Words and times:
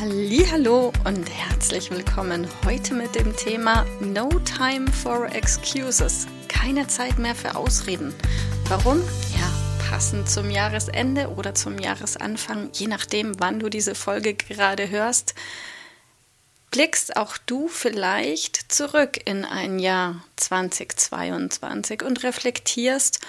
Hallo 0.00 0.94
und 1.04 1.28
herzlich 1.28 1.90
willkommen 1.90 2.48
heute 2.64 2.94
mit 2.94 3.14
dem 3.14 3.36
Thema 3.36 3.84
No 4.00 4.30
Time 4.46 4.90
for 4.90 5.26
Excuses. 5.26 6.26
Keine 6.48 6.86
Zeit 6.86 7.18
mehr 7.18 7.34
für 7.34 7.54
Ausreden. 7.54 8.14
Warum? 8.68 9.02
Ja, 9.36 9.90
passend 9.90 10.30
zum 10.30 10.50
Jahresende 10.50 11.28
oder 11.28 11.54
zum 11.54 11.78
Jahresanfang, 11.78 12.70
je 12.72 12.86
nachdem, 12.86 13.38
wann 13.40 13.60
du 13.60 13.68
diese 13.68 13.94
Folge 13.94 14.32
gerade 14.32 14.88
hörst, 14.88 15.34
blickst 16.70 17.18
auch 17.18 17.36
du 17.36 17.68
vielleicht 17.68 18.72
zurück 18.72 19.20
in 19.26 19.44
ein 19.44 19.78
Jahr 19.78 20.24
2022 20.36 22.02
und 22.02 22.22
reflektierst, 22.22 23.20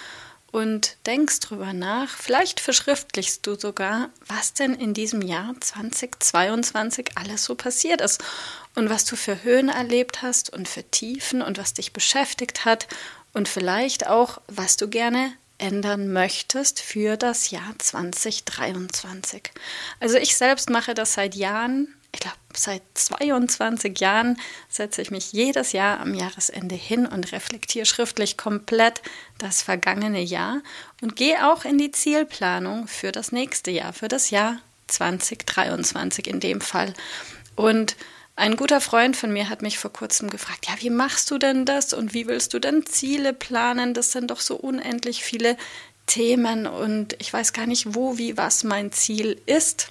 und 0.52 0.98
denkst 1.06 1.40
drüber 1.40 1.74
nach. 1.74 2.10
Vielleicht 2.10 2.60
verschriftlichst 2.60 3.46
du 3.48 3.56
sogar, 3.56 4.10
was 4.28 4.54
denn 4.54 4.74
in 4.74 4.94
diesem 4.94 5.22
Jahr 5.22 5.56
2022 5.60 7.12
alles 7.16 7.46
so 7.46 7.56
passiert 7.56 8.02
ist 8.02 8.24
und 8.76 8.90
was 8.90 9.06
du 9.06 9.16
für 9.16 9.44
Höhen 9.44 9.70
erlebt 9.70 10.22
hast 10.22 10.52
und 10.52 10.68
für 10.68 10.84
Tiefen 10.84 11.42
und 11.42 11.58
was 11.58 11.74
dich 11.74 11.94
beschäftigt 11.94 12.66
hat 12.66 12.88
und 13.34 13.48
vielleicht 13.48 14.08
auch, 14.08 14.42
was 14.48 14.78
du 14.78 14.90
gerne 14.90 15.34
ändern 15.58 16.12
möchtest 16.12 16.82
für 16.82 17.18
das 17.18 17.52
Jahr 17.52 17.74
2023. 17.78 19.52
Also 20.00 20.18
ich 20.18 20.36
selbst 20.36 20.70
mache 20.70 20.94
das 20.94 21.14
seit 21.14 21.36
Jahren 21.36 21.94
ich 22.14 22.20
glaube, 22.20 22.38
seit 22.54 22.82
22 22.94 24.00
Jahren 24.00 24.38
setze 24.70 25.02
ich 25.02 25.12
mich 25.12 25.32
jedes 25.32 25.72
Jahr 25.72 26.00
am 26.00 26.14
Jahresende 26.14 26.76
hin 26.76 27.06
und 27.06 27.32
reflektiere 27.32 27.86
schriftlich 27.86 28.38
komplett 28.38 29.02
das 29.38 29.62
vergangene 29.62 30.22
Jahr 30.22 30.62
und 31.02 31.16
gehe 31.16 31.50
auch 31.50 31.64
in 31.66 31.78
die 31.78 31.92
Zielplanung 31.92 32.88
für 32.88 33.12
das 33.12 33.32
nächste 33.32 33.72
Jahr, 33.72 33.94
für 33.94 34.08
das 34.08 34.30
Jahr 34.30 34.58
2023 34.88 36.28
in 36.28 36.40
dem 36.40 36.60
Fall. 36.62 36.94
Und 37.56 37.96
ein 38.36 38.56
guter 38.56 38.82
Freund 38.82 39.16
von 39.16 39.32
mir 39.32 39.50
hat 39.50 39.62
mich 39.62 39.78
vor 39.78 39.94
kurzem 39.94 40.30
gefragt, 40.30 40.68
ja, 40.68 40.74
wie 40.80 40.90
machst 40.90 41.30
du 41.32 41.38
denn 41.38 41.66
das 41.66 41.94
und 41.94 42.14
wie 42.14 42.28
willst 42.28 42.54
du 42.54 42.60
denn 42.60 42.86
Ziele 42.86 43.34
planen? 43.34 43.94
Das 43.94 44.12
sind 44.12 44.32
doch 44.32 44.40
so 44.40 44.56
unendlich 44.56 45.24
viele 45.24 45.58
Themen 46.08 46.66
und 46.66 47.16
ich 47.20 47.32
weiß 47.32 47.54
gar 47.54 47.68
nicht, 47.68 47.94
wo, 47.94 48.18
wie, 48.18 48.38
was 48.38 48.64
mein 48.64 48.92
Ziel 48.92 49.40
ist. 49.46 49.90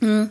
Hm. 0.00 0.30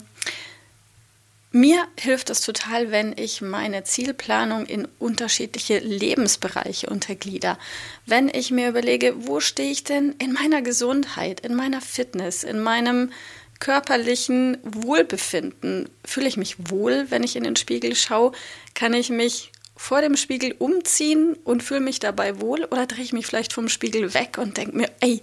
Mir 1.52 1.88
hilft 2.00 2.30
es 2.30 2.42
total, 2.42 2.92
wenn 2.92 3.17
ich 3.17 3.42
meine 3.42 3.83
Zielplanung 3.83 4.67
in 4.67 4.88
unterschiedliche 5.00 5.80
Lebensbereiche 5.80 6.88
unterglieder. 6.88 7.58
Wenn 8.05 8.30
ich 8.30 8.52
mir 8.52 8.69
überlege, 8.69 9.16
wo 9.28 9.39
stehe 9.39 9.72
ich 9.72 9.83
denn 9.83 10.14
in 10.20 10.33
meiner 10.33 10.61
Gesundheit, 10.61 11.39
in 11.39 11.55
meiner 11.55 11.82
Fitness, 11.82 12.43
in 12.43 12.60
meinem 12.60 13.11
körperlichen 13.60 14.60
Wohlbefinden? 14.64 15.89
Fühle 16.05 16.27
ich 16.27 16.37
mich 16.37 16.70
wohl, 16.70 17.08
wenn 17.10 17.23
ich 17.23 17.36
in 17.36 17.43
den 17.43 17.55
Spiegel 17.55 17.95
schaue? 17.95 18.31
Kann 18.76 18.93
ich 18.93 19.10
mich 19.10 19.52
vor 19.76 20.02
dem 20.02 20.17
Spiegel 20.17 20.54
umziehen 20.60 21.36
und 21.45 21.64
fühle 21.64 21.80
mich 21.80 21.99
dabei 21.99 22.39
wohl? 22.39 22.66
Oder 22.66 22.86
drehe 22.86 23.04
ich 23.04 23.14
mich 23.14 23.26
vielleicht 23.26 23.54
vom 23.54 23.70
Spiegel 23.70 24.14
weg 24.14 24.37
und 24.37 24.58
denke 24.58 24.77
mir, 24.77 24.92
ey, 24.99 25.20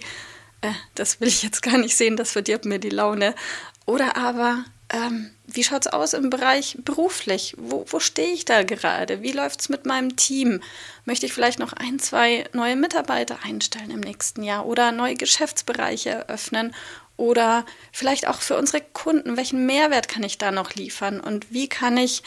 äh, 0.62 0.72
das 0.96 1.20
will 1.20 1.28
ich 1.28 1.44
jetzt 1.44 1.62
gar 1.62 1.78
nicht 1.78 1.96
sehen, 1.96 2.16
das 2.16 2.32
verdirbt 2.32 2.64
mir 2.64 2.80
die 2.80 2.90
Laune. 2.90 3.36
Oder 3.84 4.16
aber 4.16 4.64
ähm, 4.90 5.30
wie 5.46 5.64
schaut 5.64 5.86
es 5.86 5.92
aus 5.92 6.12
im 6.12 6.30
Bereich 6.30 6.76
beruflich? 6.84 7.54
Wo, 7.58 7.84
wo 7.88 7.98
stehe 7.98 8.32
ich 8.32 8.44
da 8.44 8.62
gerade? 8.62 9.22
Wie 9.22 9.32
läuft 9.32 9.60
es 9.60 9.68
mit 9.68 9.84
meinem 9.84 10.16
Team? 10.16 10.60
Möchte 11.04 11.26
ich 11.26 11.32
vielleicht 11.32 11.58
noch 11.58 11.72
ein, 11.72 11.98
zwei 11.98 12.44
neue 12.52 12.76
Mitarbeiter 12.76 13.38
einstellen 13.44 13.90
im 13.90 14.00
nächsten 14.00 14.42
Jahr 14.42 14.66
oder 14.66 14.92
neue 14.92 15.14
Geschäftsbereiche 15.14 16.10
eröffnen? 16.10 16.74
Oder 17.16 17.64
vielleicht 17.92 18.28
auch 18.28 18.42
für 18.42 18.58
unsere 18.58 18.80
Kunden, 18.80 19.36
welchen 19.36 19.64
Mehrwert 19.66 20.08
kann 20.08 20.22
ich 20.22 20.38
da 20.38 20.50
noch 20.50 20.74
liefern? 20.74 21.20
Und 21.20 21.52
wie 21.52 21.68
kann 21.68 21.96
ich 21.96 22.22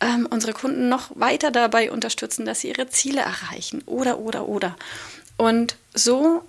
ähm, 0.00 0.28
unsere 0.30 0.52
Kunden 0.52 0.88
noch 0.88 1.10
weiter 1.14 1.50
dabei 1.50 1.90
unterstützen, 1.90 2.44
dass 2.44 2.60
sie 2.60 2.68
ihre 2.68 2.88
Ziele 2.88 3.22
erreichen? 3.22 3.82
Oder, 3.86 4.18
oder, 4.18 4.46
oder. 4.46 4.76
Und 5.38 5.76
so 5.94 6.44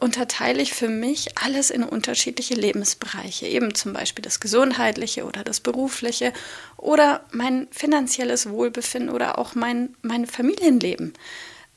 unterteile 0.00 0.62
ich 0.62 0.72
für 0.72 0.88
mich 0.88 1.38
alles 1.38 1.70
in 1.70 1.82
unterschiedliche 1.82 2.54
Lebensbereiche, 2.54 3.46
eben 3.46 3.74
zum 3.74 3.92
Beispiel 3.92 4.22
das 4.22 4.40
Gesundheitliche 4.40 5.24
oder 5.24 5.44
das 5.44 5.60
Berufliche 5.60 6.32
oder 6.76 7.24
mein 7.32 7.68
finanzielles 7.70 8.48
Wohlbefinden 8.48 9.10
oder 9.10 9.38
auch 9.38 9.54
mein, 9.54 9.94
mein 10.02 10.26
Familienleben. 10.26 11.14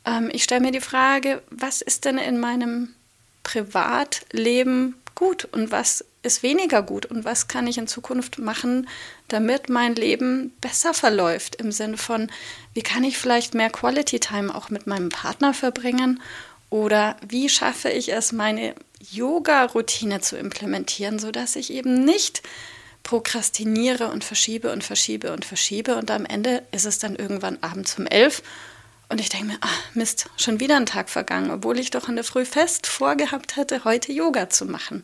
Ähm, 0.06 0.30
ich 0.32 0.44
stelle 0.44 0.62
mir 0.62 0.72
die 0.72 0.82
Frage, 0.82 1.42
was 1.50 1.82
ist 1.82 2.06
denn 2.06 2.18
in 2.18 2.40
meinem 2.40 2.94
Privatleben 3.44 4.96
gut 5.16 5.46
und 5.46 5.72
was 5.72 6.06
ist 6.24 6.44
weniger 6.44 6.84
gut 6.84 7.06
und 7.06 7.26
was 7.26 7.48
kann 7.48 7.68
ich 7.68 7.78
in 7.78 7.88
Zukunft 7.88 8.38
machen, 8.38 8.88
damit 9.28 9.70
mein 9.70 9.96
Leben 9.96 10.54
besser 10.62 10.94
verläuft 10.94 11.56
im 11.56 11.72
Sinne 11.72 11.98
von, 11.98 12.30
wie 12.74 12.84
kann 12.84 13.04
ich 13.04 13.18
vielleicht 13.18 13.54
mehr 13.54 13.70
Quality 13.70 14.20
Time 14.20 14.54
auch 14.54 14.70
mit 14.70 14.86
meinem 14.88 15.10
Partner 15.10 15.54
verbringen 15.54 16.22
oder 16.72 17.18
wie 17.28 17.50
schaffe 17.50 17.90
ich 17.90 18.12
es, 18.12 18.32
meine 18.32 18.74
Yoga-Routine 19.12 20.22
zu 20.22 20.38
implementieren, 20.38 21.20
sodass 21.20 21.56
ich 21.56 21.72
eben 21.72 22.04
nicht 22.04 22.42
prokrastiniere 23.04 24.10
und 24.10 24.24
verschiebe 24.24 24.72
und 24.72 24.84
verschiebe 24.84 25.34
und 25.34 25.46
verschiebe 25.46 25.96
und 25.96 26.10
am 26.10 26.26
Ende 26.26 26.64
ist 26.72 26.86
es 26.86 26.98
dann 26.98 27.16
irgendwann 27.16 27.60
abends 27.62 28.00
um 28.00 28.08
elf 28.08 28.42
und 29.10 29.20
ich 29.20 29.28
denke 29.28 29.48
mir, 29.48 29.58
ach 29.60 29.80
Mist, 29.94 30.30
schon 30.38 30.62
wieder 30.62 30.78
ein 30.78 30.86
Tag 30.86 31.10
vergangen, 31.10 31.52
obwohl 31.52 31.78
ich 31.78 31.92
doch 31.92 32.08
in 32.08 32.16
der 32.16 32.24
Früh 32.24 32.46
fest 32.46 32.88
vorgehabt 32.88 33.58
hätte, 33.58 33.84
heute 33.84 34.14
Yoga 34.14 34.50
zu 34.50 34.66
machen. 34.66 35.04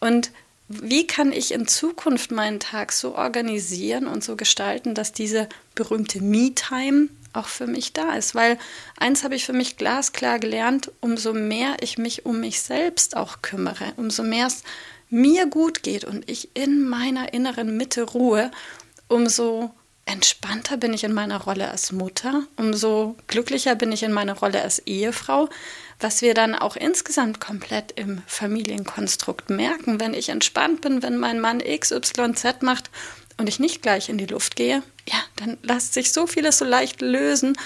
Und 0.00 0.30
wie 0.68 1.06
kann 1.06 1.32
ich 1.32 1.52
in 1.52 1.66
Zukunft 1.66 2.30
meinen 2.30 2.60
Tag 2.60 2.92
so 2.92 3.14
organisieren 3.14 4.06
und 4.06 4.22
so 4.22 4.36
gestalten, 4.36 4.94
dass 4.94 5.14
diese 5.14 5.48
berühmte 5.74 6.22
Me-Time 6.22 7.08
auch 7.32 7.46
für 7.46 7.66
mich 7.66 7.92
da 7.92 8.14
ist. 8.14 8.34
Weil 8.34 8.58
eins 8.98 9.24
habe 9.24 9.34
ich 9.34 9.44
für 9.44 9.52
mich 9.52 9.76
glasklar 9.76 10.38
gelernt, 10.38 10.90
umso 11.00 11.32
mehr 11.32 11.76
ich 11.80 11.98
mich 11.98 12.26
um 12.26 12.40
mich 12.40 12.60
selbst 12.60 13.16
auch 13.16 13.42
kümmere, 13.42 13.92
umso 13.96 14.22
mehr 14.22 14.46
es 14.46 14.62
mir 15.10 15.46
gut 15.46 15.82
geht 15.82 16.04
und 16.04 16.28
ich 16.30 16.50
in 16.54 16.86
meiner 16.86 17.32
inneren 17.32 17.76
Mitte 17.76 18.02
ruhe, 18.02 18.50
umso 19.08 19.70
entspannter 20.08 20.78
bin 20.78 20.94
ich 20.94 21.04
in 21.04 21.12
meiner 21.12 21.42
Rolle 21.42 21.70
als 21.70 21.92
Mutter, 21.92 22.44
umso 22.56 23.16
glücklicher 23.26 23.74
bin 23.74 23.92
ich 23.92 24.02
in 24.02 24.12
meiner 24.12 24.38
Rolle 24.38 24.62
als 24.62 24.78
Ehefrau, 24.80 25.48
was 26.00 26.22
wir 26.22 26.32
dann 26.32 26.54
auch 26.54 26.76
insgesamt 26.76 27.40
komplett 27.40 27.92
im 27.92 28.22
Familienkonstrukt 28.26 29.50
merken, 29.50 30.00
wenn 30.00 30.14
ich 30.14 30.30
entspannt 30.30 30.80
bin, 30.80 31.02
wenn 31.02 31.18
mein 31.18 31.40
Mann 31.40 31.58
XYZ 31.60 32.62
macht 32.62 32.90
und 33.38 33.48
ich 33.48 33.58
nicht 33.58 33.82
gleich 33.82 34.08
in 34.08 34.18
die 34.18 34.26
Luft 34.26 34.56
gehe, 34.56 34.82
ja, 35.08 35.18
dann 35.36 35.56
lässt 35.62 35.94
sich 35.94 36.12
so 36.12 36.26
vieles 36.26 36.58
so 36.58 36.64
leicht 36.64 37.00
lösen 37.00 37.56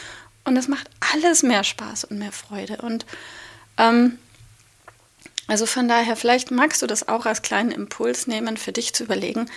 und 0.45 0.57
es 0.57 0.69
macht 0.69 0.89
alles 1.13 1.43
mehr 1.43 1.65
Spaß 1.65 2.05
und 2.05 2.19
mehr 2.19 2.33
Freude. 2.33 2.77
Und 2.79 3.07
ähm, 3.79 4.19
also 5.47 5.67
von 5.67 5.89
daher, 5.89 6.17
vielleicht 6.17 6.51
magst 6.51 6.83
du 6.83 6.87
das 6.87 7.09
auch 7.09 7.27
als 7.27 7.43
kleinen 7.43 7.73
Impuls 7.73 8.27
nehmen, 8.27 8.57
für 8.57 8.73
dich 8.73 8.95
zu 8.95 9.05
überlegen, 9.05 9.51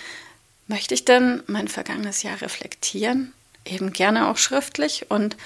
möchte 0.68 0.94
ich 0.94 1.06
denn 1.06 1.44
mein 1.48 1.68
vergangenes 1.68 2.24
Jahr 2.24 2.42
reflektieren? 2.42 3.34
Eben 3.66 3.94
gerne 3.94 4.30
auch 4.30 4.38
schriftlich 4.38 5.10
und 5.10 5.38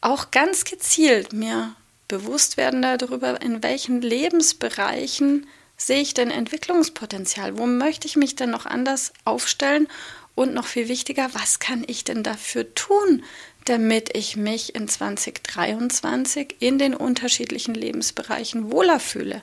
auch 0.00 0.30
ganz 0.30 0.64
gezielt 0.64 1.32
mir 1.32 1.74
bewusst 2.08 2.56
werden 2.56 2.82
darüber, 2.82 3.40
in 3.40 3.62
welchen 3.62 4.02
Lebensbereichen 4.02 5.46
sehe 5.86 6.00
ich 6.00 6.14
denn 6.14 6.30
Entwicklungspotenzial? 6.30 7.58
Wo 7.58 7.66
möchte 7.66 8.06
ich 8.06 8.16
mich 8.16 8.36
denn 8.36 8.50
noch 8.50 8.66
anders 8.66 9.12
aufstellen? 9.24 9.88
Und 10.34 10.54
noch 10.54 10.66
viel 10.66 10.88
wichtiger, 10.88 11.28
was 11.34 11.58
kann 11.58 11.84
ich 11.86 12.04
denn 12.04 12.22
dafür 12.22 12.74
tun, 12.74 13.22
damit 13.66 14.16
ich 14.16 14.36
mich 14.36 14.74
in 14.74 14.88
2023 14.88 16.56
in 16.60 16.78
den 16.78 16.94
unterschiedlichen 16.94 17.74
Lebensbereichen 17.74 18.72
wohler 18.72 18.98
fühle? 18.98 19.42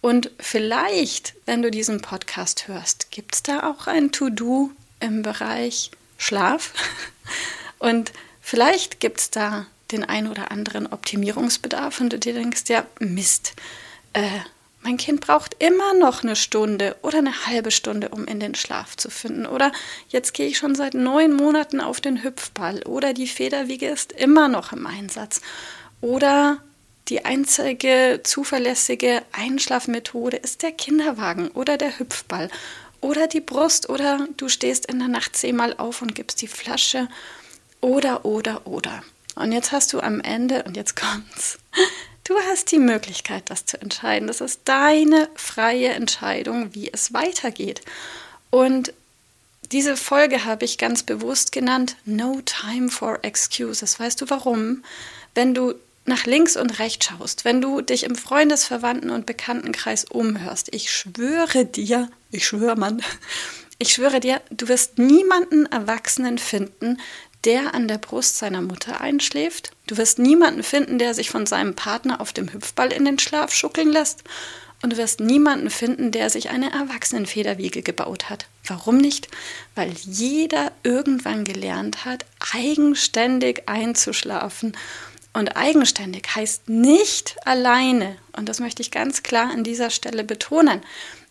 Und 0.00 0.30
vielleicht, 0.38 1.34
wenn 1.46 1.62
du 1.62 1.70
diesen 1.70 2.00
Podcast 2.00 2.68
hörst, 2.68 3.10
gibt 3.10 3.34
es 3.34 3.42
da 3.42 3.68
auch 3.68 3.86
ein 3.86 4.12
To-Do 4.12 4.70
im 5.00 5.22
Bereich 5.22 5.90
Schlaf? 6.16 6.72
Und 7.78 8.12
vielleicht 8.40 9.00
gibt 9.00 9.20
es 9.20 9.30
da 9.30 9.66
den 9.90 10.04
ein 10.04 10.28
oder 10.28 10.50
anderen 10.50 10.86
Optimierungsbedarf 10.86 12.00
und 12.00 12.12
du 12.12 12.18
dir 12.18 12.34
denkst, 12.34 12.64
ja, 12.68 12.86
Mist, 13.00 13.54
äh, 14.12 14.40
Mein 14.82 14.96
Kind 14.96 15.20
braucht 15.20 15.56
immer 15.62 15.94
noch 15.94 16.22
eine 16.22 16.36
Stunde 16.36 16.96
oder 17.02 17.18
eine 17.18 17.46
halbe 17.46 17.70
Stunde, 17.70 18.08
um 18.08 18.24
in 18.24 18.40
den 18.40 18.54
Schlaf 18.54 18.96
zu 18.96 19.10
finden. 19.10 19.46
Oder 19.46 19.72
jetzt 20.08 20.32
gehe 20.32 20.46
ich 20.46 20.56
schon 20.56 20.74
seit 20.74 20.94
neun 20.94 21.34
Monaten 21.34 21.80
auf 21.80 22.00
den 22.00 22.22
Hüpfball. 22.22 22.82
Oder 22.84 23.12
die 23.12 23.26
Federwiege 23.26 23.88
ist 23.88 24.12
immer 24.12 24.48
noch 24.48 24.72
im 24.72 24.86
Einsatz. 24.86 25.42
Oder 26.00 26.62
die 27.08 27.24
einzige 27.24 28.20
zuverlässige 28.22 29.22
Einschlafmethode 29.32 30.38
ist 30.38 30.62
der 30.62 30.72
Kinderwagen 30.72 31.48
oder 31.48 31.76
der 31.76 31.98
Hüpfball 31.98 32.48
oder 33.00 33.26
die 33.26 33.40
Brust 33.40 33.88
oder 33.88 34.28
du 34.36 34.48
stehst 34.48 34.86
in 34.86 34.98
der 34.98 35.08
Nacht 35.08 35.36
zehnmal 35.36 35.74
auf 35.76 36.02
und 36.02 36.14
gibst 36.14 36.40
die 36.40 36.48
Flasche 36.48 37.08
oder 37.80 38.24
oder 38.24 38.66
oder. 38.66 39.02
Und 39.34 39.52
jetzt 39.52 39.72
hast 39.72 39.92
du 39.92 40.00
am 40.00 40.20
Ende, 40.20 40.64
und 40.64 40.76
jetzt 40.76 40.96
kommt's, 40.96 41.58
du 42.30 42.36
hast 42.48 42.70
die 42.70 42.78
Möglichkeit, 42.78 43.50
das 43.50 43.66
zu 43.66 43.80
entscheiden. 43.80 44.28
Das 44.28 44.40
ist 44.40 44.60
deine 44.64 45.28
freie 45.34 45.88
Entscheidung, 45.88 46.74
wie 46.74 46.92
es 46.92 47.12
weitergeht. 47.12 47.82
Und 48.50 48.92
diese 49.72 49.96
Folge 49.96 50.44
habe 50.44 50.64
ich 50.64 50.78
ganz 50.78 51.02
bewusst 51.02 51.50
genannt, 51.50 51.96
No 52.04 52.40
Time 52.44 52.88
for 52.88 53.18
Excuses. 53.22 53.98
Weißt 53.98 54.20
du 54.20 54.30
warum? 54.30 54.84
Wenn 55.34 55.54
du 55.54 55.74
nach 56.06 56.24
links 56.24 56.56
und 56.56 56.78
rechts 56.78 57.06
schaust, 57.06 57.44
wenn 57.44 57.60
du 57.60 57.80
dich 57.80 58.04
im 58.04 58.14
Freundesverwandten 58.14 59.10
und 59.10 59.26
Bekanntenkreis 59.26 60.04
umhörst, 60.04 60.72
ich 60.72 60.92
schwöre 60.92 61.64
dir, 61.64 62.10
ich 62.30 62.46
schwöre 62.46 62.76
Mann, 62.76 63.02
ich 63.78 63.92
schwöre 63.92 64.20
dir, 64.20 64.40
du 64.50 64.68
wirst 64.68 64.98
niemanden 64.98 65.66
Erwachsenen 65.66 66.38
finden, 66.38 66.98
der 67.44 67.74
an 67.74 67.88
der 67.88 67.98
Brust 67.98 68.38
seiner 68.38 68.62
Mutter 68.62 69.00
einschläft. 69.00 69.72
Du 69.86 69.96
wirst 69.96 70.18
niemanden 70.18 70.62
finden, 70.62 70.98
der 70.98 71.14
sich 71.14 71.30
von 71.30 71.46
seinem 71.46 71.74
Partner 71.74 72.20
auf 72.20 72.32
dem 72.32 72.52
Hüpfball 72.52 72.92
in 72.92 73.04
den 73.04 73.18
Schlaf 73.18 73.54
schuckeln 73.54 73.90
lässt. 73.90 74.24
Und 74.82 74.94
du 74.94 74.96
wirst 74.96 75.20
niemanden 75.20 75.68
finden, 75.68 76.10
der 76.10 76.30
sich 76.30 76.48
eine 76.48 76.72
Erwachsenenfederwiege 76.72 77.82
gebaut 77.82 78.30
hat. 78.30 78.46
Warum 78.64 78.96
nicht? 78.96 79.28
Weil 79.74 79.90
jeder 79.90 80.72
irgendwann 80.82 81.44
gelernt 81.44 82.06
hat, 82.06 82.24
eigenständig 82.54 83.68
einzuschlafen. 83.68 84.74
Und 85.34 85.56
eigenständig 85.56 86.34
heißt 86.34 86.68
nicht 86.68 87.36
alleine. 87.46 88.16
Und 88.32 88.48
das 88.48 88.58
möchte 88.58 88.80
ich 88.80 88.90
ganz 88.90 89.22
klar 89.22 89.50
an 89.50 89.64
dieser 89.64 89.90
Stelle 89.90 90.24
betonen. 90.24 90.80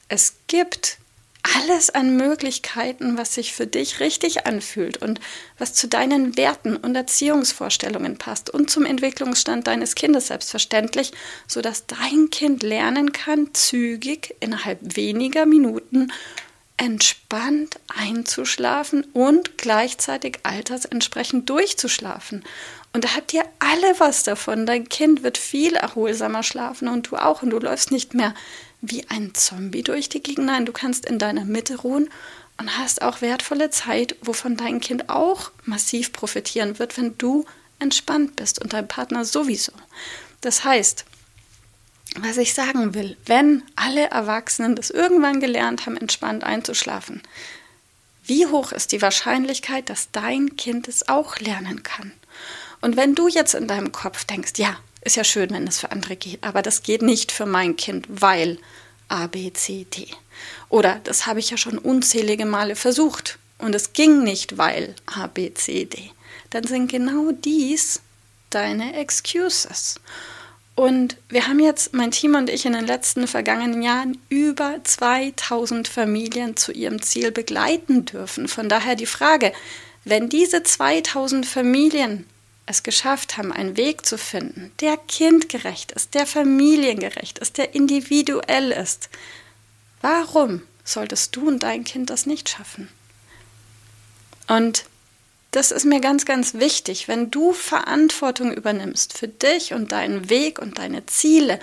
Es 0.10 0.36
gibt 0.48 0.99
alles 1.44 1.90
an 1.90 2.18
Möglichkeiten, 2.18 3.18
was 3.18 3.34
sich 3.34 3.54
für 3.54 3.68
dich 3.68 4.00
richtig 4.00 4.46
anfühlt 4.46 4.98
und 4.98 5.20
was 5.58 5.74
zu 5.74 5.88
deinen 5.88 6.38
Werten 6.38 6.76
und 6.76 6.96
Erziehungsvorstellungen 6.96 8.18
passt 8.18 8.50
und 8.50 8.70
zum 8.70 8.86
Entwicklungsstand 8.86 9.68
deines 9.68 9.96
Kindes 9.96 10.28
selbstverständlich, 10.28 11.12
sodass 11.48 11.86
dein 11.86 12.30
Kind 12.30 12.64
lernen 12.64 13.12
kann, 13.14 13.54
zügig 13.54 14.36
innerhalb 14.40 14.80
weniger 14.96 15.46
Minuten 15.46 16.12
entspannt 16.80 17.78
einzuschlafen 17.90 19.06
und 19.12 19.58
gleichzeitig 19.58 20.40
altersentsprechend 20.44 21.50
durchzuschlafen. 21.50 22.44
Und 22.94 23.04
da 23.04 23.16
habt 23.16 23.34
ihr 23.34 23.44
alle 23.60 24.00
was 24.00 24.24
davon. 24.24 24.66
Dein 24.66 24.88
Kind 24.88 25.22
wird 25.22 25.38
viel 25.38 25.76
erholsamer 25.76 26.42
schlafen 26.42 26.88
und 26.88 27.12
du 27.12 27.18
auch. 27.18 27.44
Und 27.44 27.52
du 27.52 27.60
läufst 27.60 27.92
nicht 27.92 28.14
mehr 28.14 28.34
wie 28.82 29.08
ein 29.10 29.34
Zombie 29.34 29.84
durch 29.84 30.10
die 30.10 30.22
Gegend. 30.22 30.48
Nein, 30.48 30.66
du 30.66 30.72
kannst 30.72 31.06
in 31.06 31.20
deiner 31.20 31.46
Mitte 31.46 31.78
ruhen 31.78 32.10
und 32.58 32.78
hast 32.78 33.02
auch 33.02 33.22
wertvolle 33.22 33.70
Zeit, 33.70 34.16
wovon 34.22 34.58
dein 34.58 34.80
Kind 34.82 35.10
auch 35.10 35.52
massiv 35.66 36.12
profitieren 36.12 36.80
wird, 36.80 36.98
wenn 36.98 37.18
du 37.18 37.46
entspannt 37.80 38.36
bist 38.36 38.62
und 38.62 38.74
dein 38.74 38.88
Partner 38.88 39.26
sowieso. 39.26 39.72
Das 40.42 40.64
heißt, 40.64 41.06
was 42.18 42.38
ich 42.38 42.54
sagen 42.54 42.94
will, 42.94 43.18
wenn 43.26 43.64
alle 43.76 44.10
Erwachsenen 44.10 44.76
das 44.76 44.90
irgendwann 44.90 45.40
gelernt 45.40 45.86
haben, 45.86 45.98
entspannt 45.98 46.44
einzuschlafen, 46.44 47.22
wie 48.24 48.46
hoch 48.48 48.72
ist 48.72 48.92
die 48.92 49.02
Wahrscheinlichkeit, 49.02 49.90
dass 49.90 50.12
dein 50.12 50.56
Kind 50.56 50.88
es 50.88 51.08
auch 51.08 51.40
lernen 51.40 51.84
kann? 51.84 52.12
Und 52.82 52.96
wenn 52.96 53.16
du 53.16 53.28
jetzt 53.28 53.54
in 53.54 53.68
deinem 53.68 53.92
Kopf 53.92 54.24
denkst, 54.26 54.54
ja, 54.58 54.78
ist 55.02 55.16
ja 55.16 55.24
schön, 55.24 55.50
wenn 55.52 55.68
es 55.68 55.80
für 55.80 55.92
andere 55.92 56.16
geht, 56.16 56.44
aber 56.44 56.62
das 56.62 56.84
geht 56.84 57.02
nicht 57.02 57.32
für 57.32 57.46
mein 57.46 57.76
Kind, 57.76 58.06
weil 58.10 58.58
A, 59.08 59.28
B, 59.28 59.52
C, 59.54 59.86
D. 59.86 60.08
Oder 60.70 61.00
das 61.04 61.26
habe 61.26 61.40
ich 61.40 61.50
ja 61.50 61.58
schon 61.58 61.78
unzählige 61.78 62.46
Male 62.46 62.76
versucht 62.76 63.40
und 63.58 63.76
es 63.76 63.94
ging 63.94 64.24
nicht, 64.24 64.58
weil 64.58 64.96
A, 65.06 65.28
B, 65.28 65.54
C, 65.54 65.86
D. 65.86 66.12
Dann 66.50 66.64
sind 66.64 66.92
genau 66.92 67.32
dies 67.32 68.02
deine 68.50 68.96
Excuses. 68.96 69.96
Und 70.76 71.18
wir 71.28 71.48
haben 71.48 71.60
jetzt, 71.60 71.94
mein 71.94 72.12
Team 72.12 72.36
und 72.36 72.50
ich, 72.50 72.66
in 72.66 72.72
den 72.72 72.88
letzten 72.88 73.28
vergangenen 73.28 73.82
Jahren 73.82 74.18
über 74.30 74.80
2000 74.82 75.90
Familien 75.90 76.56
zu 76.56 76.72
ihrem 76.72 77.02
Ziel 77.02 77.32
begleiten 77.32 78.06
dürfen. 78.06 78.48
Von 78.48 78.70
daher 78.70 78.96
die 78.96 79.06
Frage, 79.06 79.52
wenn 80.06 80.30
diese 80.30 80.64
2000 80.64 81.46
Familien 81.46 82.26
es 82.70 82.84
geschafft 82.84 83.38
haben, 83.38 83.52
einen 83.52 83.78
Weg 83.78 84.06
zu 84.06 84.18
finden, 84.18 84.72
der 84.80 84.96
kindgerecht 84.96 85.92
ist, 85.92 86.14
der 86.14 86.28
familiengerecht 86.28 87.40
ist, 87.40 87.58
der 87.58 87.74
individuell 87.74 88.72
ist, 88.72 89.10
warum 90.02 90.62
solltest 90.84 91.36
du 91.36 91.48
und 91.48 91.64
dein 91.64 91.84
Kind 91.84 92.12
das 92.12 92.28
nicht 92.28 92.48
schaffen? 92.48 92.88
Und 94.48 94.86
das 95.50 95.72
ist 95.72 95.86
mir 95.86 96.00
ganz, 96.00 96.26
ganz 96.26 96.54
wichtig. 96.54 97.08
Wenn 97.08 97.32
du 97.32 97.54
Verantwortung 97.54 98.54
übernimmst 98.54 99.18
für 99.18 99.28
dich 99.28 99.74
und 99.74 99.92
deinen 99.92 100.30
Weg 100.30 100.60
und 100.60 100.78
deine 100.78 101.08
Ziele 101.08 101.60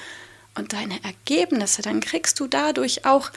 und 0.57 0.73
deine 0.73 1.03
Ergebnisse, 1.05 1.83
dann 1.83 2.01
kriegst 2.01 2.41
du 2.41 2.49
dadurch 2.49 3.05
auch 3.05 3.31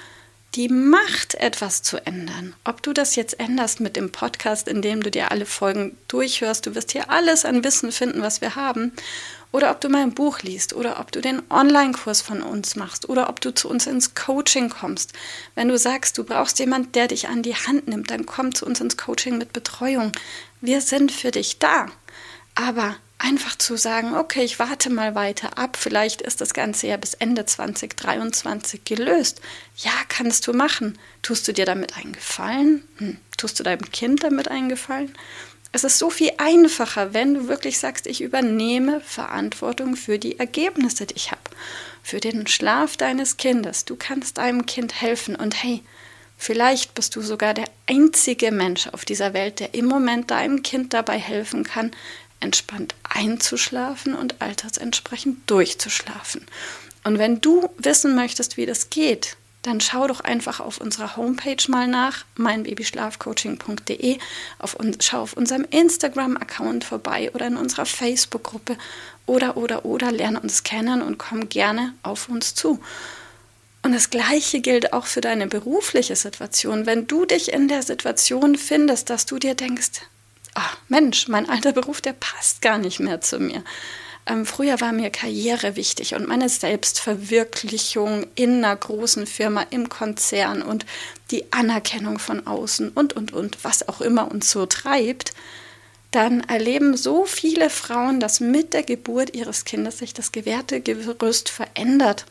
die 0.56 0.68
Macht, 0.68 1.36
etwas 1.36 1.84
zu 1.84 2.04
ändern. 2.06 2.56
Ob 2.64 2.82
du 2.82 2.94
das 2.94 3.16
jetzt 3.16 3.40
änderst 3.40 3.80
mit 3.80 3.96
dem 3.96 4.12
Podcast, 4.12 4.68
in 4.68 4.82
dem 4.82 5.04
du 5.04 5.12
dir 5.12 5.32
alle 5.32 5.46
Folgen 5.46 5.98
durchhörst, 6.08 6.66
du 6.66 6.76
wirst 6.76 6.92
hier 6.92 7.10
alles 7.10 7.46
an 7.46 7.64
Wissen 7.64 7.92
finden, 7.92 8.22
was 8.22 8.42
wir 8.42 8.56
haben, 8.56 8.92
oder 9.52 9.72
ob 9.72 9.82
du 9.82 9.90
mein 9.90 10.14
Buch 10.14 10.40
liest, 10.40 10.74
oder 10.74 11.00
ob 11.00 11.12
du 11.12 11.22
den 11.22 11.42
Online-Kurs 11.50 12.22
von 12.22 12.42
uns 12.42 12.76
machst, 12.76 13.10
oder 13.10 13.30
ob 13.30 13.42
du 13.42 13.54
zu 13.54 13.70
uns 13.70 13.88
ins 13.88 14.16
Coaching 14.16 14.70
kommst. 14.70 15.14
Wenn 15.56 15.68
du 15.68 15.78
sagst, 15.78 16.18
du 16.18 16.24
brauchst 16.24 16.60
jemanden, 16.60 16.92
der 16.94 17.08
dich 17.08 17.28
an 17.30 17.44
die 17.44 17.56
Hand 17.56 17.88
nimmt, 17.88 18.12
dann 18.12 18.26
komm 18.26 18.54
zu 18.54 18.66
uns 18.66 18.82
ins 18.82 18.98
Coaching 18.98 19.38
mit 19.38 19.54
Betreuung. 19.54 20.12
Wir 20.62 20.82
sind 20.82 21.12
für 21.12 21.32
dich 21.32 21.60
da. 21.60 21.88
Aber 22.56 22.96
einfach 23.20 23.58
zu 23.58 23.78
sagen, 23.78 24.16
okay, 24.16 24.44
ich 24.44 24.60
warte 24.60 24.90
mal 24.90 25.14
weiter 25.14 25.58
ab, 25.58 25.78
vielleicht 25.78 26.22
ist 26.22 26.42
das 26.42 26.54
Ganze 26.54 26.88
ja 26.88 26.98
bis 26.98 27.14
Ende 27.14 27.46
2023 27.46 28.86
gelöst. 28.86 29.42
Ja, 29.78 29.92
kannst 30.08 30.48
du 30.48 30.54
machen. 30.54 30.98
Tust 31.22 31.48
du 31.48 31.54
dir 31.54 31.66
damit 31.66 31.98
einen 31.98 32.14
Gefallen? 32.14 32.84
Hm. 32.98 33.18
Tust 33.38 33.60
du 33.60 33.64
deinem 33.64 33.92
Kind 33.92 34.24
damit 34.24 34.48
einen 34.48 34.70
Gefallen? 34.70 35.14
Es 35.72 35.84
ist 35.84 36.00
so 36.00 36.10
viel 36.10 36.32
einfacher, 36.38 37.14
wenn 37.14 37.36
du 37.36 37.48
wirklich 37.48 37.78
sagst, 37.78 38.08
ich 38.08 38.22
übernehme 38.22 39.02
Verantwortung 39.02 39.96
für 39.96 40.18
die 40.18 40.40
Ergebnisse, 40.40 41.06
die 41.06 41.16
ich 41.16 41.32
habe, 41.32 41.42
für 42.02 42.20
den 42.20 42.48
Schlaf 42.48 42.98
deines 42.98 43.38
Kindes. 43.38 43.86
Du 43.86 43.96
kannst 43.96 44.40
deinem 44.40 44.66
Kind 44.66 45.00
helfen 45.00 45.36
und 45.36 45.62
hey, 45.62 45.84
vielleicht 46.38 46.96
bist 46.96 47.16
du 47.16 47.22
sogar 47.22 47.54
der 47.54 47.68
einzige 47.86 48.52
Mensch 48.52 48.88
auf 48.88 49.06
dieser 49.06 49.34
Welt, 49.34 49.60
der 49.60 49.76
im 49.76 49.86
Moment 49.86 50.32
deinem 50.32 50.64
Kind 50.64 50.94
dabei 50.94 51.20
helfen 51.20 51.64
kann, 51.66 51.92
entspannt 52.40 52.96
einzuschlafen 53.04 54.16
und 54.16 54.42
altersentsprechend 54.42 55.50
durchzuschlafen. 55.50 56.46
Und 57.04 57.18
wenn 57.18 57.42
du 57.42 57.70
wissen 57.78 58.16
möchtest, 58.16 58.58
wie 58.58 58.66
das 58.66 58.90
geht, 58.90 59.38
dann 59.62 59.82
schau 59.82 60.08
doch 60.08 60.22
einfach 60.22 60.62
auf 60.62 60.80
unserer 60.80 61.18
Homepage 61.18 61.64
mal 61.68 61.88
nach, 61.88 62.24
meinbabyschlafcoaching.de, 62.36 64.18
auf 64.58 64.78
schau 65.02 65.22
auf 65.22 65.34
unserem 65.34 65.66
Instagram-Account 65.70 66.86
vorbei 66.86 67.30
oder 67.34 67.48
in 67.48 67.58
unserer 67.58 67.86
Facebook-Gruppe 67.86 68.78
oder, 69.26 69.58
oder, 69.58 69.86
oder, 69.86 70.12
lerne 70.12 70.40
uns 70.40 70.64
kennen 70.64 71.02
und 71.02 71.18
komm 71.18 71.50
gerne 71.50 71.94
auf 72.04 72.30
uns 72.30 72.56
zu. 72.56 72.80
Und 73.82 73.94
das 73.94 74.10
Gleiche 74.10 74.60
gilt 74.62 74.94
auch 74.94 75.06
für 75.06 75.22
deine 75.22 75.48
berufliche 75.48 76.16
Situation. 76.16 76.86
Wenn 76.86 77.08
du 77.08 77.26
dich 77.26 77.52
in 77.52 77.68
der 77.68 77.84
Situation 77.84 78.56
findest, 78.56 79.10
dass 79.10 79.26
du 79.26 79.40
dir 79.40 79.56
denkst, 79.56 80.02
ach 80.60 80.78
Mensch, 80.90 81.28
mein 81.28 81.50
alter 81.50 81.72
Beruf, 81.72 82.02
der 82.02 82.14
passt 82.14 82.62
gar 82.62 82.78
nicht 82.78 83.00
mehr 83.00 83.22
zu 83.22 83.40
mir. 83.40 83.64
Ähm, 84.26 84.46
früher 84.46 84.82
war 84.82 84.92
mir 84.92 85.10
Karriere 85.10 85.76
wichtig 85.76 86.14
und 86.16 86.28
meine 86.28 86.50
Selbstverwirklichung 86.50 88.28
in 88.36 88.64
einer 88.64 88.76
großen 88.76 89.26
Firma, 89.26 89.66
im 89.70 89.90
Konzern 89.90 90.62
und 90.62 90.86
die 91.32 91.52
Anerkennung 91.52 92.20
von 92.20 92.46
außen 92.46 92.90
und, 92.90 93.14
und, 93.14 93.32
und, 93.32 93.64
was 93.64 93.88
auch 93.88 94.02
immer 94.02 94.30
uns 94.30 94.52
so 94.52 94.66
treibt, 94.66 95.34
dann 96.12 96.42
erleben 96.42 96.98
so 96.98 97.26
viele 97.26 97.70
Frauen, 97.70 98.20
dass 98.20 98.40
mit 98.40 98.74
der 98.74 98.84
Geburt 98.84 99.36
ihres 99.36 99.64
Kindes 99.64 100.00
sich 100.00 100.14
das 100.14 100.32
gewährte 100.32 100.82
Gerüst 100.82 101.50
verändert. 101.50 102.26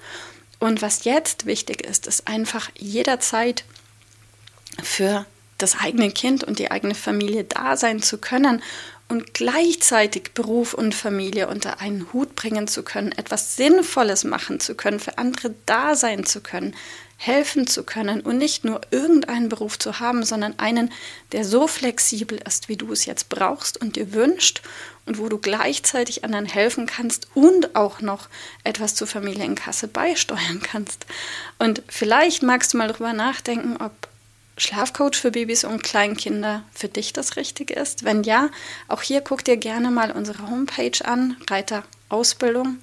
Und 0.59 0.83
was 0.83 1.05
jetzt 1.05 1.47
wichtig 1.47 1.83
ist, 1.83 2.07
ist 2.07 2.29
einfach 2.29 2.71
jederzeit 2.77 3.65
für 4.83 5.25
das 5.59 5.79
eigene 5.79 6.11
Kind 6.11 6.45
und 6.45 6.59
die 6.59 6.71
eigene 6.71 6.95
Familie 6.95 7.45
da 7.45 7.77
sein 7.77 8.01
zu 8.03 8.19
können 8.19 8.63
und 9.09 9.33
gleichzeitig 9.35 10.33
Beruf 10.35 10.75
und 10.75 10.95
Familie 10.95 11.49
unter 11.49 11.81
einen 11.81 12.13
Hut 12.13 12.37
bringen 12.37 12.69
zu 12.69 12.83
können, 12.83 13.13
etwas 13.13 13.57
Sinnvolles 13.57 14.25
machen 14.25 14.61
zu 14.61 14.75
können, 14.75 15.01
für 15.01 15.19
andere 15.19 15.55
da 15.67 15.95
sein 15.95 16.25
zu 16.25 16.41
können, 16.41 16.77
helfen 17.17 17.67
zu 17.67 17.83
können 17.83 18.21
und 18.21 18.39
nicht 18.39 18.65
nur 18.65 18.81
irgendeinen 18.93 19.49
Beruf 19.49 19.79
zu 19.79 19.99
haben, 19.99 20.25
sondern 20.25 20.57
einen, 20.59 20.93
der 21.33 21.45
so 21.45 21.67
flexibel 21.67 22.41
ist, 22.47 22.69
wie 22.69 22.77
du 22.77 22.93
es 22.93 23.07
jetzt 23.07 23.29
brauchst 23.29 23.81
und 23.81 23.97
dir 23.97 24.13
wünscht 24.13 24.63
und 25.05 25.19
wo 25.19 25.29
du 25.29 25.39
gleichzeitig 25.39 26.23
anderen 26.23 26.47
helfen 26.47 26.87
kannst 26.87 27.27
und 27.35 27.75
auch 27.75 28.01
noch 28.01 28.29
etwas 28.63 28.95
zur 28.95 29.09
Familienkasse 29.09 29.89
beisteuern 29.89 30.61
kannst. 30.63 31.07
Und 31.59 31.83
vielleicht 31.89 32.43
magst 32.45 32.73
du 32.73 32.79
mal 32.79 32.89
darüber 32.89 33.15
nachdenken, 33.15 33.79
ob 33.83 33.93
Schlafcoach 34.59 35.15
für 35.15 35.31
Babys 35.31 35.65
und 35.65 35.83
Kleinkinder 35.83 36.65
für 36.75 36.89
dich 36.89 37.13
das 37.13 37.37
Richtige 37.37 37.75
ist? 37.75 38.05
Wenn 38.05 38.23
ja, 38.23 38.51
auch 38.89 39.03
hier 39.03 39.21
guck 39.21 39.45
dir 39.45 39.57
gerne 39.57 39.91
mal 39.91 40.11
unsere 40.11 40.49
Homepage 40.49 41.05
an, 41.05 41.37
Reiter 41.49 41.85
Ausbildung. 42.09 42.79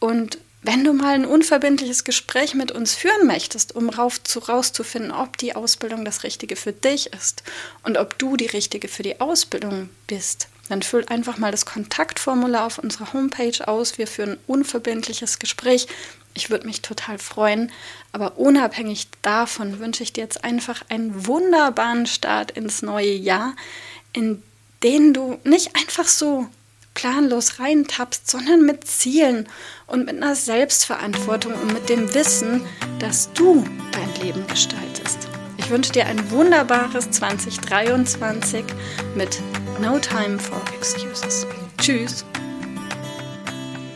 Und 0.00 0.38
wenn 0.62 0.82
du 0.82 0.94
mal 0.94 1.14
ein 1.14 1.26
unverbindliches 1.26 2.04
Gespräch 2.04 2.54
mit 2.54 2.72
uns 2.72 2.94
führen 2.94 3.26
möchtest, 3.26 3.76
um 3.76 3.90
rauszufinden, 3.90 5.12
ob 5.12 5.36
die 5.36 5.54
Ausbildung 5.54 6.06
das 6.06 6.24
Richtige 6.24 6.56
für 6.56 6.72
dich 6.72 7.12
ist 7.12 7.42
und 7.82 7.98
ob 7.98 8.18
du 8.18 8.36
die 8.36 8.46
Richtige 8.46 8.88
für 8.88 9.02
die 9.02 9.20
Ausbildung 9.20 9.90
bist, 10.06 10.48
dann 10.70 10.80
füll 10.80 11.04
einfach 11.06 11.36
mal 11.36 11.50
das 11.50 11.66
Kontaktformular 11.66 12.64
auf 12.64 12.78
unserer 12.78 13.12
Homepage 13.12 13.68
aus. 13.68 13.98
Wir 13.98 14.06
führen 14.06 14.32
ein 14.32 14.38
unverbindliches 14.46 15.38
Gespräch. 15.38 15.86
Ich 16.34 16.50
würde 16.50 16.66
mich 16.66 16.82
total 16.82 17.18
freuen. 17.18 17.72
Aber 18.12 18.38
unabhängig 18.38 19.08
davon 19.22 19.78
wünsche 19.78 20.02
ich 20.02 20.12
dir 20.12 20.22
jetzt 20.22 20.44
einfach 20.44 20.82
einen 20.88 21.26
wunderbaren 21.26 22.06
Start 22.06 22.50
ins 22.50 22.82
neue 22.82 23.12
Jahr, 23.14 23.54
in 24.12 24.42
den 24.82 25.14
du 25.14 25.38
nicht 25.44 25.76
einfach 25.76 26.06
so 26.06 26.48
planlos 26.94 27.58
reintappst, 27.58 28.30
sondern 28.30 28.64
mit 28.64 28.86
Zielen 28.86 29.48
und 29.86 30.06
mit 30.06 30.16
einer 30.16 30.36
Selbstverantwortung 30.36 31.54
und 31.54 31.72
mit 31.72 31.88
dem 31.88 32.12
Wissen, 32.14 32.62
dass 32.98 33.32
du 33.32 33.64
dein 33.92 34.24
Leben 34.24 34.46
gestaltest. 34.46 35.28
Ich 35.58 35.70
wünsche 35.70 35.92
dir 35.92 36.06
ein 36.06 36.30
wunderbares 36.30 37.10
2023 37.10 38.64
mit 39.14 39.40
No 39.80 39.98
Time 39.98 40.38
for 40.38 40.62
Excuses. 40.78 41.46
Tschüss. 41.78 42.24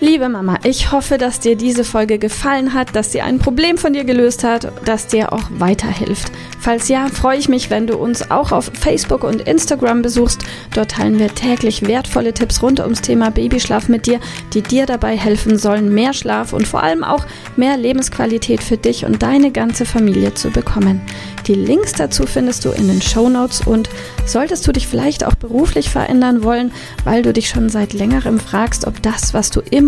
Liebe 0.01 0.29
Mama, 0.29 0.59
ich 0.63 0.93
hoffe, 0.93 1.19
dass 1.19 1.41
dir 1.41 1.57
diese 1.57 1.83
Folge 1.83 2.21
gefallen 2.21 2.73
hat, 2.73 2.95
dass 2.95 3.11
sie 3.11 3.21
ein 3.21 3.41
Problem 3.41 3.77
von 3.77 3.93
dir 3.93 4.05
gelöst 4.05 4.45
hat, 4.45 4.71
dass 4.85 5.09
dir 5.09 5.33
auch 5.33 5.43
weiterhilft. 5.51 6.31
Falls 6.61 6.87
ja, 6.87 7.09
freue 7.09 7.39
ich 7.39 7.49
mich, 7.49 7.69
wenn 7.69 7.89
du 7.89 7.97
uns 7.97 8.31
auch 8.31 8.53
auf 8.53 8.71
Facebook 8.75 9.25
und 9.25 9.41
Instagram 9.41 10.03
besuchst. 10.03 10.43
Dort 10.73 10.93
teilen 10.93 11.19
wir 11.19 11.35
täglich 11.35 11.89
wertvolle 11.89 12.33
Tipps 12.33 12.63
rund 12.63 12.79
ums 12.79 13.03
Thema 13.03 13.33
Babyschlaf 13.33 13.89
mit 13.89 14.07
dir, 14.07 14.21
die 14.55 14.63
dir 14.63 14.87
dabei 14.87 15.17
helfen 15.17 15.59
sollen, 15.59 15.93
mehr 15.93 16.13
Schlaf 16.13 16.53
und 16.53 16.69
vor 16.69 16.85
allem 16.85 17.03
auch 17.03 17.27
mehr 17.57 17.77
Lebensqualität 17.77 18.63
für 18.63 18.77
dich 18.77 19.05
und 19.05 19.21
deine 19.25 19.51
ganze 19.51 19.85
Familie 19.85 20.33
zu 20.35 20.51
bekommen. 20.51 21.01
Die 21.49 21.55
Links 21.55 21.93
dazu 21.93 22.25
findest 22.27 22.65
du 22.65 22.71
in 22.71 22.87
den 22.87 23.03
Show 23.03 23.29
Notes 23.29 23.67
und 23.67 23.89
solltest 24.27 24.67
du 24.67 24.73
dich 24.73 24.87
vielleicht 24.87 25.25
auch 25.25 25.35
beruflich 25.35 25.89
verändern 25.89 26.45
wollen, 26.45 26.73
weil 27.05 27.23
du 27.23 27.33
dich 27.33 27.49
schon 27.49 27.69
seit 27.69 27.95
längerem 27.95 28.39
fragst, 28.39 28.87
ob 28.87 29.03
das, 29.03 29.35
was 29.35 29.51
du 29.51 29.61
im 29.71 29.88